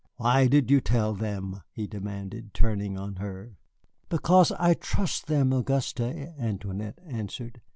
"Why 0.15 0.47
did 0.47 0.71
you 0.71 0.81
tell 0.81 1.13
them?" 1.13 1.61
he 1.69 1.85
demanded, 1.85 2.55
turning 2.55 2.97
on 2.97 3.17
her. 3.17 3.59
"Because 4.09 4.51
I 4.53 4.73
trust 4.73 5.27
them, 5.27 5.53
Auguste," 5.53 5.99
Antoinette 6.01 6.97
answered. 7.05 7.61